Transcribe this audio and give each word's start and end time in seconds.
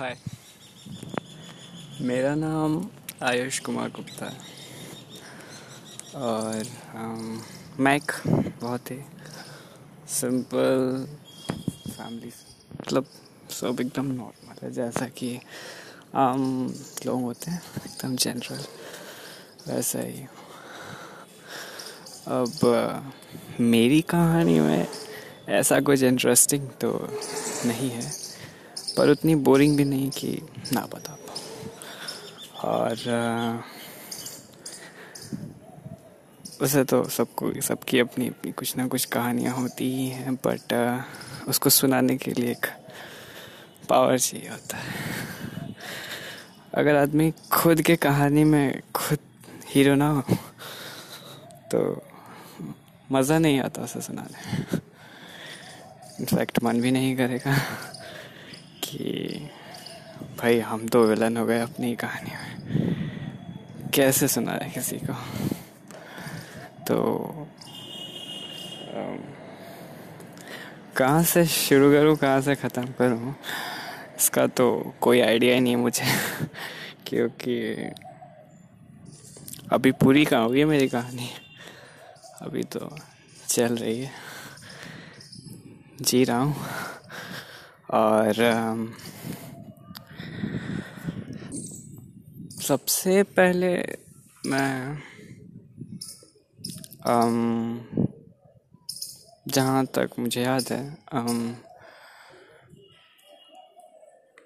हाय 0.00 0.16
मेरा 2.00 2.34
नाम 2.34 2.88
आयुष 3.22 3.58
कुमार 3.58 3.88
गुप्ता 3.88 4.26
है। 4.26 4.38
और 6.14 6.62
um, 6.64 7.80
मैं 7.80 7.94
एक 7.96 8.12
बहुत 8.62 8.90
ही 8.90 8.96
सिंपल 10.08 11.06
फैमिली 11.90 12.32
मतलब 12.80 13.06
सब 13.50 13.80
एकदम 13.80 14.06
नॉर्मल 14.06 14.54
है 14.62 14.70
जैसा 14.72 15.08
कि 15.08 15.40
आम 16.14 16.74
लोग 17.06 17.20
होते 17.22 17.50
हैं 17.50 17.62
एकदम 17.86 18.16
जनरल 18.16 18.64
वैसा 19.68 20.00
ही। 20.00 20.24
अब 22.38 23.60
मेरी 23.60 24.00
कहानी 24.00 24.58
में 24.60 24.86
ऐसा 25.60 25.80
कुछ 25.80 26.02
इंटरेस्टिंग 26.02 26.68
तो 26.80 27.08
नहीं 27.66 27.90
है। 27.90 28.19
पर 28.96 29.10
उतनी 29.10 29.34
बोरिंग 29.34 29.76
भी 29.76 29.84
नहीं 29.84 30.10
कि 30.10 30.30
ना 30.72 30.80
बता 30.92 31.12
पाऊँ। 31.16 31.38
और 32.64 32.96
वैसे 36.62 36.84
तो 36.84 37.02
सबको, 37.08 37.52
सबकी 37.60 37.98
अपनी 37.98 38.28
अपनी 38.28 38.52
कुछ 38.52 38.76
ना 38.76 38.86
कुछ 38.88 39.04
कहानियाँ 39.06 39.54
होती 39.56 39.84
ही 39.92 40.06
हैं 40.08 40.34
बट 40.46 40.72
उसको 41.48 41.70
सुनाने 41.70 42.16
के 42.16 42.32
लिए 42.32 42.50
एक 42.50 42.66
पावर 43.88 44.18
चाहिए 44.18 44.48
होता 44.48 44.76
है। 44.76 45.74
अगर 46.74 46.96
आदमी 46.96 47.30
खुद 47.52 47.82
के 47.82 47.96
कहानी 47.96 48.44
में 48.44 48.80
खुद 48.94 49.18
हीरो 49.68 49.94
ना 49.94 50.08
हो 50.10 50.22
तो 51.72 51.80
मज़ा 53.12 53.38
नहीं 53.38 53.60
आता 53.60 53.82
उसे 53.82 54.00
सुनाने। 54.00 54.78
इनफैक्ट 56.20 56.62
मन 56.62 56.80
भी 56.80 56.90
नहीं 56.90 57.16
करेगा। 57.16 57.54
कि 58.90 59.48
भाई 60.38 60.58
हम 60.58 60.86
तो 60.88 61.04
विलन 61.04 61.36
हो 61.36 61.46
गए 61.46 61.60
अपनी 61.60 61.96
कहानी 61.96 62.30
में। 62.30 63.90
कैसे 63.94 64.28
सुना 64.28 64.52
है 64.52 64.70
किसी 64.70 64.96
को? 64.96 65.12
तो 66.86 66.96
कहाँ 70.96 71.22
से 71.22 71.46
शुरू 71.46 71.90
करूँ, 71.90 72.16
कहाँ 72.16 72.40
से 72.40 72.54
ख़त्म 72.54 72.86
करूँ, 72.86 73.34
इसका 74.18 74.46
तो 74.46 74.94
कोई 75.00 75.20
आइडिया 75.20 75.54
ही 75.54 75.60
नहीं 75.60 75.74
है 75.74 75.80
मुझे। 75.80 76.04
क्योंकि 77.06 77.74
अभी 79.72 79.92
पूरी 79.92 80.24
कहाँ 80.24 80.46
हुई 80.46 80.58
है 80.58 80.64
मेरी 80.64 80.88
कहानी? 80.88 81.30
अभी 82.42 82.62
तो 82.62 82.96
चल 83.48 83.76
रही 83.76 84.00
है। 84.00 84.10
जी 86.00 86.24
रहा 86.24 86.38
हूँ। 86.38 86.56
और 87.94 88.32
सबसे 92.62 93.22
पहले 93.22 93.96
मैं 94.46 94.98
जहाँ 99.48 99.86
तक 99.86 100.10
मुझे 100.18 100.42
याद 100.42 100.64
है 100.70 100.98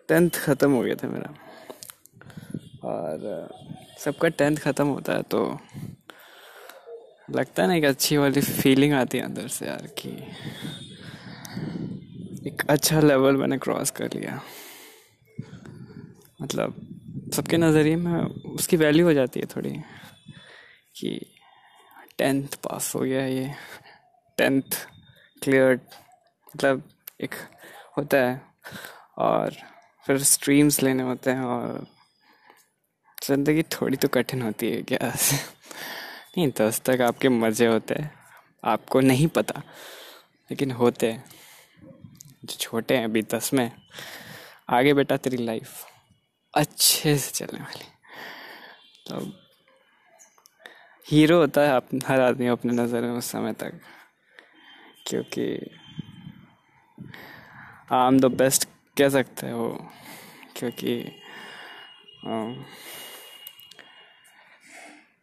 टेंथ 0.09 0.31
ख़त्म 0.31 0.73
हो 0.73 0.83
गया 0.83 0.95
था 0.95 1.09
मेरा। 1.09 1.35
और, 2.85 3.49
सबका 3.99 4.29
टेंथ 4.29 4.57
ख़त्म 4.57 4.87
होता 4.87 5.13
है 5.13 5.23
तो 5.23 5.59
लगता 7.31 7.63
है 7.63 7.69
ना 7.69 7.75
एक 7.75 7.85
अच्छी 7.85 8.17
वाली 8.17 8.41
फीलिंग 8.41 8.93
आती 8.93 9.19
है 9.19 9.25
अंदर 9.25 9.49
से 9.49 9.67
यार 9.67 9.87
कि 9.87 10.11
एक 12.47 12.63
अच्छा 12.71 13.01
लेवल 13.01 13.37
मैंने 13.37 13.59
क्रॉस 13.59 13.91
कर 13.91 14.15
लिया। 14.15 14.41
मतलब 16.43 16.75
सबके 17.35 17.57
नज़रिए 17.57 17.97
में 17.97 18.21
उसकी 18.55 18.77
वैल्यू 18.77 19.07
हो 19.07 19.13
जाती 19.13 19.41
है 19.41 19.47
थोड़ी 19.47 19.71
कि 20.97 21.19
टेंथ 22.19 22.55
पास 22.65 22.95
हो 22.95 23.01
गया 23.01 23.25
ये। 23.27 23.51
टेंथ 24.39 24.77
क्लियर 25.43 25.81
मतलब 26.49 26.83
एक 27.21 27.35
होता 27.99 28.17
है। 28.17 28.41
और 29.19 29.57
फिर 30.07 30.23
स्ट्रीम्स 30.25 30.83
लेने 30.83 31.03
होते 31.03 31.31
हैं 31.31 31.43
और 31.43 31.87
ज़िंदगी 33.19 33.63
थोड़ी 33.73 33.97
तो 33.97 34.09
कठिन 34.09 34.43
होती 34.43 34.71
है, 34.71 34.83
क्या? 34.83 35.09
नहीं, 35.09 36.49
दस 36.59 36.81
तक 36.81 37.01
आपके 37.01 37.29
मज़े 37.29 37.67
होते 37.67 37.95
हैं। 37.95 38.11
आपको 38.65 39.01
नहीं 39.01 39.27
पता, 39.29 39.63
लेकिन 40.51 40.71
होते 40.71 41.11
हैं। 41.13 41.25
जो 42.45 42.57
छोटे 42.57 42.97
हैं 42.97 43.05
अभी 43.05 43.23
दस 43.23 43.55
में। 43.55 43.71
आगे 44.69 44.95
बेटा 44.95 45.17
तेरी 45.17 45.37
लाइफ 45.37 45.87
अच्छे 46.55 47.19
से 47.19 47.31
चलने 47.31 47.61
वाली। 47.61 47.85
तो 49.09 49.33
हीरो 51.09 51.39
होता 51.39 51.61
है 51.61 51.69
आप, 51.69 51.89
हर 52.07 52.21
आदमी 52.21 52.47
अपने 52.47 52.73
नज़र 52.73 53.03
में 53.03 53.11
उस 53.11 53.27
समय 53.27 53.53
तक। 53.53 53.81
क्योंकि 55.07 55.71
आम 57.93 58.21
द 58.21 58.25
बेस्ट 58.25 58.69
कह 58.99 59.09
सकते 59.09 59.47
हैं। 59.47 59.91
क्योंकि 60.57 61.21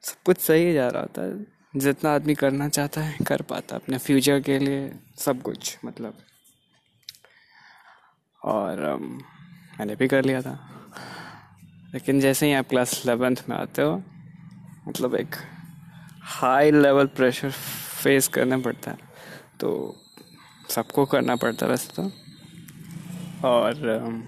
सब 0.01 0.23
कुछ 0.25 0.37
सही 0.37 0.73
जा 0.73 0.87
रहा 0.87 1.01
होता 1.01 1.21
है। 1.21 1.61
जितना 1.75 2.15
आदमी 2.15 2.35
करना 2.35 2.69
चाहता 2.69 3.01
है, 3.01 3.17
कर 3.27 3.41
पाता 3.41 3.75
अपने 3.75 3.97
फ्यूचर 3.97 4.39
के 4.41 4.59
लिए 4.59 4.93
सब 5.17 5.41
कुछ 5.41 5.77
मतलब। 5.85 6.25
और 8.43 8.95
um, 8.95 9.79
मैंने 9.79 9.95
भी 9.95 10.07
कर 10.07 10.25
लिया 10.25 10.41
था। 10.41 10.67
लेकिन 11.93 12.19
जैसे 12.19 12.45
ही 12.45 12.53
आप 12.53 12.67
क्लास 12.69 13.01
इलेवेंथ 13.05 13.35
में 13.49 13.57
आते 13.57 13.81
हो 13.81 14.03
मतलब 14.87 15.15
एक 15.15 15.35
हाई 16.21 16.71
लेवल 16.71 17.05
प्रेशर 17.05 17.51
फेस 18.03 18.27
करना 18.27 18.57
पड़ता 18.57 18.91
है। 18.91 18.97
तो 19.59 19.95
सबको 20.69 21.05
करना 21.05 21.35
पड़ता 21.35 21.65
है 21.65 21.71
वैसे 21.71 21.93
तो। 22.01 22.11
और 23.47 23.73
um, 23.97 24.21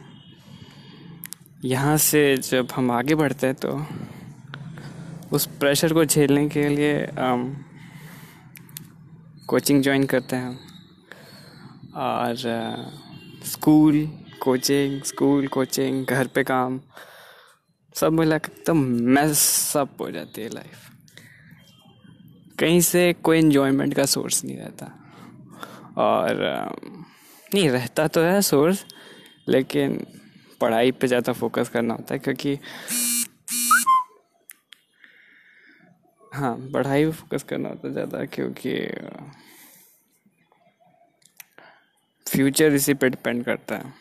यहाँ 1.66 1.98
से 1.98 2.38
जब 2.38 2.68
हम 2.76 2.92
आगे 2.92 3.16
बढ़ते 3.16 3.48
हैं 3.48 3.56
तो 3.56 3.86
उस 5.32 5.46
प्रेशर 5.46 5.94
को 5.94 6.06
झेलने 6.06 6.50
के 6.50 6.68
लिए 6.68 7.08
कोचिंग 9.48 9.78
um, 9.78 9.84
ज्वाइन 9.84 10.06
करते 10.06 10.36
हैं। 10.36 10.60
और 11.96 12.36
uh, 12.36 13.03
school, 13.52 14.06
coaching 14.42 15.02
school, 15.04 15.48
coaching, 15.48 16.06
घर 16.06 16.28
पे 16.36 16.44
काम, 16.44 16.80
सब 17.96 18.12
मिला 18.20 18.38
के 18.38 18.52
एकदम 18.52 18.78
मैस 19.16 19.78
अप 19.78 20.02
हो 20.02 20.10
जाती 20.12 20.42
है 20.42 20.50
लाइफ 20.50 20.90
कहीं 22.60 22.80
से 22.82 23.12
कोई 23.24 23.40
इन्जॉयमेंट 23.40 23.94
का 23.94 24.06
सोर्स 24.06 24.44
नहीं 24.46 24.58
रहता. 24.58 24.86
और 25.98 26.36
नहीं, 27.52 27.70
रहता 27.70 28.08
तो 28.08 28.22
है 28.22 28.42
सोर्स 28.42 28.86
लेकिन 29.50 30.06
पढ़ाई 30.62 30.92
पे 30.92 31.08
ज़्यादा 31.08 31.34
फोकस 31.34 31.70
करना 31.70 31.94
होता 31.94 32.14
है 32.14 32.20
क्योंकि 32.20 32.58
हाँ 36.32 36.56
पढ़ाई 36.74 37.06
पे 37.06 37.12
फोकस 37.12 37.44
करना 37.44 37.70
होता 37.70 37.88
है 37.88 37.94
ज़्यादा 37.94 38.24
क्योंकि 38.26 38.74
फ्यूचर 42.34 42.74
इसी 42.74 42.94
पे 42.94 43.10
डिपेंड 43.10 43.44
करता 43.46 43.76
है। 43.76 43.94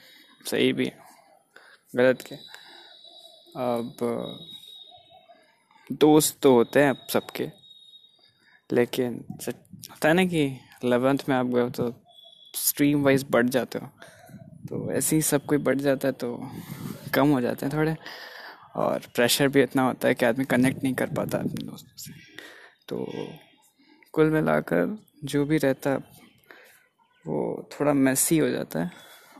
सही 0.47 0.73
भी 0.73 0.93
गलत 1.97 2.23
क्या? 2.27 2.39
अब, 3.57 3.97
दोस्त 5.93 6.39
तो 6.43 6.53
होते 6.55 6.83
हैं 6.83 6.91
अब 6.91 7.07
सबके। 7.13 7.49
लेकिन 8.73 9.25
होता 9.31 10.09
है 10.09 10.15
ना 10.15 10.25
कि 10.25 10.43
एलेवेंथ 10.85 11.19
में 11.29 11.37
आप 11.37 11.47
गए 11.47 11.71
तो 11.71 11.93
स्ट्रीम 12.55 13.03
वाइज 13.03 13.27
बढ़ 13.31 13.49
जाते 13.49 13.79
हो। 13.79 13.87
तो 14.69 14.93
ऐसे 14.93 15.17
ही 15.17 15.23
सब 15.23 15.45
कोई 15.47 15.59
बढ़ 15.59 15.79
जाता 15.79 16.09
है 16.09 16.13
तो 16.13 16.51
कम 17.15 17.29
हो 17.29 17.41
जाते 17.41 17.67
हैं 17.67 17.77
थोड़े। 17.77 17.97
और 18.77 19.07
प्रेशर 19.15 19.49
भी 19.49 19.63
इतना 19.63 19.83
होता 19.83 20.09
है 20.09 20.15
कि 20.15 20.25
आदमी 20.25 20.45
कनेक्ट 20.45 20.83
नहीं 20.85 20.95
कर 20.95 21.07
पाता 21.07 21.39
अपने 21.39 21.65
दोस्तों 21.65 21.97
से। 21.97 22.13
तो 22.89 23.07
कुल 24.13 24.31
मिलाकर 24.31 24.99
जो 25.25 25.45
भी 25.45 25.59
रहता 25.59 25.91
वो 27.27 27.69
थोड़ा 27.73 27.93
मैसी 27.93 28.39
हो 28.39 28.49
जाता 28.49 28.81
है 28.81 28.91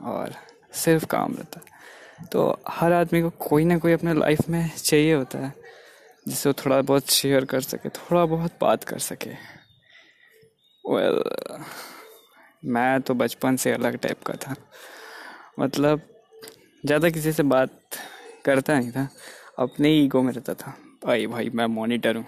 और 0.01 0.33
सिर्फ़ 0.73 1.05
काम 1.05 1.35
रहता 1.35 1.59
है। 1.59 2.27
तो 2.27 2.61
हर 2.69 2.93
आदमी 2.93 3.21
को 3.21 3.29
कोई 3.29 3.65
ना 3.65 3.77
कोई 3.77 3.91
अपने 3.91 4.13
लाइफ 4.13 4.49
में 4.49 4.69
चाहिए 4.77 5.13
होता 5.13 5.39
है 5.39 5.53
जिससे 6.27 6.49
वो 6.49 6.53
थोड़ा 6.65 6.81
बहुत 6.81 7.09
शेयर 7.09 7.45
कर 7.45 7.61
सके 7.61 7.89
थोड़ा 7.89 8.25
बहुत 8.25 8.51
बात 8.61 8.83
कर 8.83 8.99
सके। 8.99 9.29
वेल 10.85 11.13
well, 11.13 11.61
मैं 12.65 13.01
तो 13.01 13.13
बचपन 13.13 13.55
से 13.55 13.71
अलग 13.71 13.97
टाइप 13.97 14.23
का 14.23 14.33
था। 14.33 14.55
मतलब 15.59 16.01
ज़्यादा 16.85 17.09
किसी 17.09 17.31
से 17.31 17.43
बात 17.43 17.79
करता 18.45 18.79
नहीं 18.79 18.91
था 18.91 19.07
अपने 19.59 19.89
ही 19.89 20.03
ईगो 20.05 20.21
में 20.21 20.33
रहता 20.33 20.53
था। 20.53 20.73
भाई 21.05 21.27
भाई 21.27 21.49
मैं 21.49 21.65
मॉनिटर 21.65 22.15
हूँ 22.15 22.25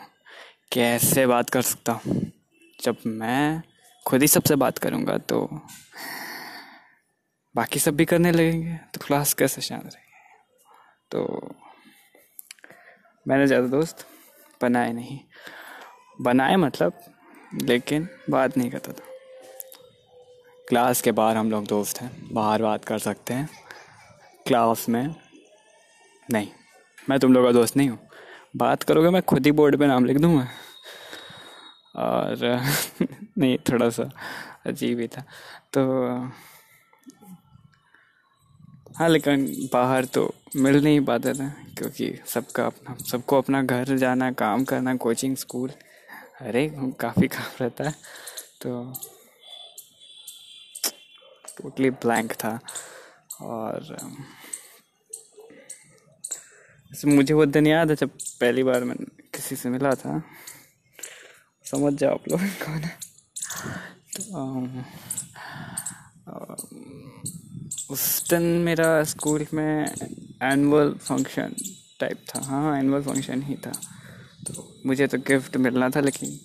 कैसे 0.72 1.26
बात 1.28 1.50
कर 1.50 1.62
सकता 1.62 1.92
हूँ? 1.92 2.32
जब 2.84 2.98
मैं 3.06 3.62
खुद 4.06 4.22
ही 4.22 4.28
सबसे 4.28 4.56
बात 4.58 4.78
करूँगा 4.78 5.18
तो 5.20 5.48
बाकी 7.56 7.80
सब 7.80 7.96
भी 7.96 8.06
करने 8.06 8.32
लगेंगे 8.32 8.76
तो 8.94 9.06
क्लास 9.06 9.34
कैसे 9.34 9.62
शांत 9.62 9.84
रहेगी? 9.84 10.14
तो 11.12 11.56
मैंने 13.26 13.48
ज़्यादा 13.48 13.68
दोस्त 13.68 14.06
बनाए 14.62 14.92
नहीं। 14.94 15.20
बनाए 16.20 16.56
मतलब 16.56 17.00
लेकिन 17.62 18.08
बात 18.30 18.58
नहीं 18.58 18.70
करता 18.72 18.92
था। 18.92 19.14
क्लास 20.68 21.02
के 21.02 21.12
बाहर 21.12 21.38
हम 21.38 21.52
लोग 21.52 21.66
दोस्त 21.68 22.02
हैं, 22.02 22.12
बाहर 22.34 22.62
बात 22.62 22.86
कर 22.86 23.00
सकते 23.00 23.34
हैं। 23.34 23.50
क्लास 24.46 24.88
में 24.90 25.16
नहीं, 26.30 26.48
मैं 27.08 27.20
तुम 27.20 27.34
लोग 27.34 27.46
का 27.46 27.52
दोस्त 27.52 27.78
नहीं 27.78 27.90
हूँ। 27.90 28.00
बात 28.56 28.84
करोगे, 28.84 29.10
मैं 29.10 29.22
खुद 29.24 29.46
ही 29.46 29.52
बोर्ड 29.52 29.78
पे 29.80 29.88
नाम 29.88 30.06
लिख 30.06 30.18
दूँगा। 30.18 30.48
और, 31.96 32.62
नहीं, 33.38 33.58
थोड़ा 33.58 33.90
सा 33.90 34.04
अजीब 34.66 35.00
ही 35.00 35.08
था। 35.08 35.22
तो 35.74 36.08
हाँ 38.98 39.10
लेकिन 39.10 39.70
बाहर 39.74 40.06
तो 40.06 40.36
मिल 40.56 40.84
नहीं 40.84 41.06
पाते 41.06 41.34
थे, 41.34 41.50
क्योंकि 41.50 42.20
सबका 42.28 42.66
अपना, 42.66 42.96
सबको 43.12 43.38
अपना 43.38 43.64
घर 43.64 43.98
जाना, 43.98 44.32
काम 44.32 44.64
करना, 44.64 44.96
कोचिंग, 44.96 45.36
स्कूल, 45.36 45.70
अरे, 46.42 46.76
काफ़ी 47.00 47.28
काम 47.28 47.52
रहता 47.62 47.84
है। 47.84 47.92
तो 48.62 48.94
टोटली 51.62 51.90
ब्लैंक 51.90 52.32
था। 52.32 52.60
और 53.42 53.98
मुझे 57.06 57.34
वो 57.34 57.46
दिन 57.46 57.68
याद 57.68 57.90
है 57.90 57.96
जब 57.96 58.10
पहली 58.10 58.64
बार 58.64 58.84
मैं 58.84 58.96
किसी 59.34 59.56
से 59.56 59.70
मिला 59.70 59.92
था। 59.92 60.24
समझ 61.66 61.94
जाओ 61.94 62.14
आप 62.14 62.30
लोग 62.30 62.40
कौन 62.64 62.84
है। 62.84 62.98
तो 64.16 64.24
उस 67.94 68.30
दिन 68.30 68.44
मेरा 68.64 69.04
स्कूल 69.04 69.46
में 69.54 69.86
एनुअल 70.44 70.94
फ़ंक्शन 70.94 71.56
टाइप 72.00 72.26
था। 72.30 72.42
हाँ 72.46 72.78
एनुअल 72.80 73.02
फ़ंक्शन 73.04 73.42
ही 73.42 73.56
था। 73.56 73.72
तो 74.48 74.68
मुझे 74.86 75.08
तो 75.08 75.18
गिफ्ट 75.18 75.58
मिलना 75.58 75.90
था, 75.90 76.00
लेकिन 76.00 76.40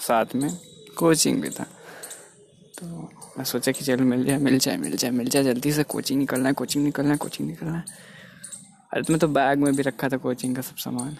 साथ 0.00 0.34
में 0.34 0.50
कोचिंग 0.96 1.40
भी 1.42 1.50
था। 1.50 1.64
तो 2.78 2.86
मैं 3.38 3.44
सोचा 3.44 3.72
कि 3.72 3.84
चलो 3.84 4.04
मिल 4.04 4.24
जाए 4.24 4.38
मिल 4.38 4.58
जाए 4.58 4.76
मिल 4.76 4.96
जाए 4.96 5.10
मिल 5.10 5.28
जाए। 5.28 5.44
जल्दी 5.44 5.72
से 5.72 5.82
कोचिंग 5.84 6.18
निकलना 6.20 6.48
है 6.48 6.54
कोचिंग 6.54 6.84
निकलना 6.84 7.10
है 7.10 7.16
कोचिंग 7.16 7.48
निकलना 7.48 7.76
है। 7.76 7.84
अरे 8.92 9.02
तो 9.02 9.12
मैं 9.12 9.20
तो 9.20 9.28
बैग 9.28 9.58
में 9.58 9.74
भी 9.76 9.82
रखा 9.82 10.08
था 10.08 10.16
कोचिंग 10.16 10.56
का 10.56 10.62
सब 10.62 10.76
सामान 10.76 11.16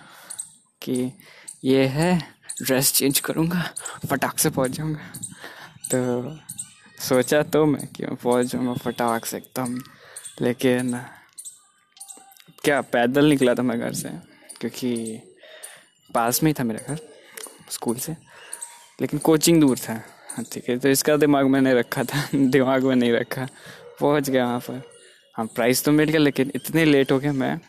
कि 0.82 1.12
ये 1.64 1.86
है 1.86 2.12
ड्रेस 2.62 2.92
चेंज 2.92 3.20
करूँगा, 3.20 3.74
फटाक 4.10 4.38
से 4.38 4.50
पहुँच 4.50 4.70
जाऊँगा। 4.70 5.00
तो 5.90 6.38
सोचा 7.02 7.42
तो 7.42 7.66
मैं 7.66 7.86
कि 7.86 8.06
मैं 8.06 8.16
पहुँच 8.16 8.46
जाऊँगा 8.46 8.74
फटाक 8.74 9.24
से 9.24 9.36
एकदम, 9.36 9.78
लेकिन 10.42 11.00
क्या 12.64 12.80
पैदल 12.80 13.24
निकला 13.24 13.54
था 13.54 13.62
मैं 13.62 13.78
घर 13.80 13.92
से, 13.92 14.08
क्योंकि 14.60 15.20
पास 16.14 16.42
में 16.42 16.50
ही 16.50 16.54
था 16.60 16.64
मेरा 16.64 16.94
घर, 16.94 16.98
स्कूल 17.70 17.96
से। 17.96 18.16
लेकिन 19.00 19.18
कोचिंग 19.18 19.60
दूर 19.60 19.78
था। 19.78 19.92
हाँ 20.30 20.44
ठीक 20.52 20.68
है 20.68 20.78
तो 20.78 20.88
इसका 20.88 21.16
दिमाग 21.16 21.46
मैंने 21.46 21.74
रखा 21.74 22.04
था, 22.04 22.28
दिमाग 22.34 22.84
में 22.84 22.96
नहीं 22.96 23.12
रखा। 23.12 23.48
पहुँच 24.00 24.30
गया 24.30 24.46
वहाँ 24.46 24.60
पर। 24.60 24.82
हाँ 25.36 25.46
प्राइस 25.46 25.84
तो 25.84 25.92
मिल 25.92 26.08
गया, 26.08 26.20
लेकिन 26.20 26.52
इतने 26.54 26.84
लेट 26.84 27.12
हो 27.12 27.18
गया 27.18 27.32
मैं 27.32 27.60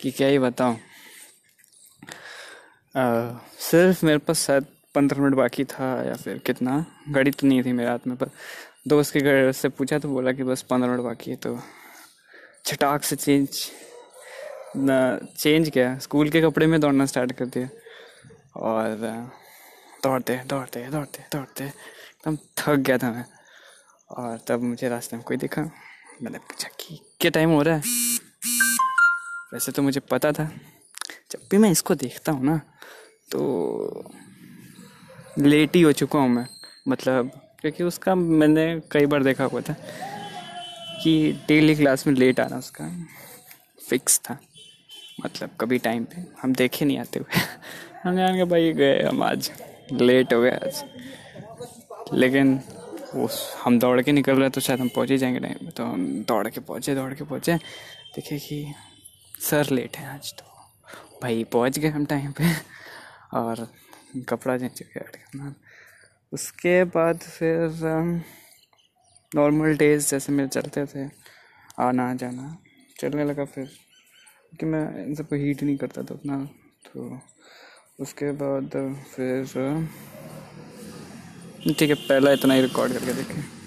कि 0.00 0.10
क्या 0.10 0.28
ही 0.28 0.38
बताऊँ। 0.38 0.78
सिर्फ़ 2.94 4.04
मेरे 4.06 4.18
पास 4.18 4.38
शायद 4.38 4.66
पंद्रह 4.94 5.20
मिनट 5.20 5.34
बाकी 5.34 5.64
था 5.64 5.86
या 6.04 6.14
फिर 6.14 6.38
कितना। 6.46 6.84
गाड़ी 7.08 7.30
तो 7.30 7.46
नहीं 7.46 7.62
थी 7.64 7.72
मेरे 7.72 7.88
हाथ 7.90 8.06
में, 8.06 8.16
पर 8.16 8.30
दोस्त 8.88 9.12
के 9.12 9.20
घर 9.20 9.52
से 9.52 9.68
पूछा 9.68 9.98
तो 9.98 10.08
बोला 10.08 10.32
कि 10.32 10.42
बस 10.44 10.62
पंद्रह 10.70 10.90
मिनट 10.90 11.00
बाकी 11.02 11.30
है 11.30 11.36
तो 11.36 11.58
छटाक 12.64 13.02
से 13.02 13.16
चेंज, 13.16 13.48
ना, 14.76 15.18
चेंज 15.38 15.68
किया। 15.68 15.98
स्कूल 15.98 16.30
के 16.30 16.40
कपड़े 16.40 16.66
में 16.66 16.80
दौड़ना 16.80 17.06
स्टार्ट 17.06 17.32
कर 17.32 17.46
दिया 17.46 17.68
और 18.60 18.96
दौड़ते 20.04 20.36
दौड़ते 20.46 20.86
दौड़ते 20.90 21.24
दौड़ते, 21.32 21.64
एकदम 21.64 22.36
थक 22.58 22.76
गया 22.78 22.98
था 22.98 23.10
मैं। 23.12 23.24
और 24.10 24.38
तब 24.48 24.62
मुझे 24.62 24.88
रास्ते 24.88 25.16
में 25.16 25.24
कोई 25.24 25.36
दिखा। 25.36 25.62
मैंने 26.22 26.38
पूछा 26.40 26.68
कि 26.80 26.98
क्या 27.20 27.30
टाइम 27.30 27.50
हो 27.50 27.62
रहा 27.62 27.74
है? 27.74 27.82
वैसे 29.52 29.72
तो 29.72 29.82
मुझे 29.82 30.00
पता 30.02 30.32
था, 30.32 30.44
जब 31.30 31.48
भी 31.50 31.58
मैं 31.58 31.70
इसको 31.70 31.94
देखता 31.96 32.32
हूँ 32.32 32.44
ना 32.44 32.60
तो 33.32 34.04
लेट 35.38 35.76
ही 35.76 35.82
हो 35.82 35.92
चुका 35.92 36.18
हूँ 36.18 36.28
मैं 36.28 36.46
मतलब 36.88 37.30
क्योंकि 37.60 37.84
उसका 37.84 38.14
मैंने 38.14 38.64
कई 38.90 39.06
बार 39.06 39.22
देखा 39.22 39.44
हुआ 39.44 39.60
था 39.60 39.76
कि 41.02 41.32
डेली 41.48 41.74
क्लास 41.74 42.06
में 42.06 42.14
लेट 42.14 42.40
आना 42.40 42.56
उसका 42.56 42.88
फिक्स 43.88 44.18
था 44.18 44.38
मतलब 45.24 45.50
कभी 45.60 45.78
टाइम 45.78 46.04
पे, 46.04 46.24
हम 46.42 46.52
देखे 46.54 46.84
नहीं 46.84 46.98
आते 46.98 47.18
हुए। 47.18 47.40
हमने 48.04 48.36
के 48.36 48.44
भाई, 48.44 48.72
गए 48.72 49.02
हम 49.02 49.22
आज 49.22 49.50
लेट 49.92 50.32
हो 50.34 50.40
गए 50.42 50.50
आज। 50.50 50.84
लेकिन 52.14 52.60
वो 53.14 53.28
हम 53.64 53.78
दौड़ 53.78 54.00
के 54.02 54.12
निकल 54.12 54.36
रहे 54.36 54.50
तो 54.50 54.60
शायद 54.60 54.80
हम 54.80 54.88
पहुँच 54.88 55.10
ही 55.10 55.18
जाएँगे 55.18 55.40
टाइम 55.40 55.70
तो 55.70 55.84
हम 55.84 56.06
दौड़ 56.28 56.48
के 56.48 56.60
पहुँचे, 56.60 56.94
दौड़ 56.94 57.14
के 57.14 57.24
पहुँचे, 57.24 57.54
देखे 58.16 58.38
कि 58.38 58.74
सर 59.40 59.70
लेट 59.70 59.96
है 59.96 60.14
आज 60.14 60.32
तो। 60.32 60.44
भाई, 61.22 61.44
पहुँच 61.44 61.78
गए 61.78 61.88
हम 61.88 62.04
टाइम 62.04 62.32
पे। 62.32 62.44
और 63.32 63.66
कपड़ा 64.28 64.56
चेंज 64.58 64.80
करना 64.80 65.54
उसके 66.32 66.82
बाद 66.84 67.18
फिर 67.18 67.70
नॉर्मल 69.32 69.76
डेज़ 69.76 70.10
जैसे 70.10 70.32
मेरे 70.32 70.48
चलते 70.48 70.84
थे, 70.86 71.08
आना 71.78 72.14
जाना, 72.14 72.56
चलने 73.00 73.24
लगा 73.24 73.44
फिर। 73.44 73.70
कि 74.60 74.66
मैं 74.66 75.04
इन 75.06 75.14
सबको 75.14 75.36
हीट 75.36 75.62
नहीं 75.62 75.76
करता 75.76 76.02
था 76.02 76.14
उतना 76.14 76.38
तो 76.86 77.20
उसके 78.00 78.30
बाद 78.32 78.70
फिर, 79.14 79.44
ठीक 81.68 81.88
है, 81.88 81.94
पहला 81.94 82.32
इतना 82.32 82.54
ही 82.54 82.62
रिकॉर्ड 82.62 82.92
करके 82.92 83.12
देखें। 83.12 83.61